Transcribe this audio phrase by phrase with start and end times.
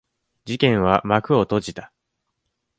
[0.45, 1.93] 事件は幕を閉じた。